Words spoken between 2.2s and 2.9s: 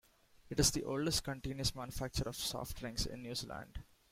of soft